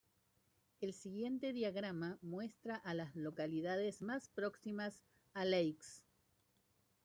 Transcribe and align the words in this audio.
El 0.79 0.93
siguiente 0.93 1.53
diagrama 1.53 2.17
muestra 2.23 2.75
a 2.77 2.95
las 2.95 3.15
localidades 3.15 4.01
más 4.01 4.29
próximas 4.29 5.03
a 5.35 5.45
Lakes. 5.45 6.03